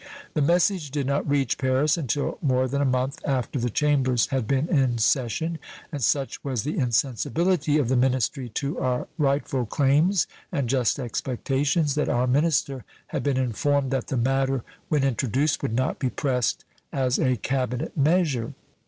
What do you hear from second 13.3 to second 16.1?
informed that the matter when introduced would not be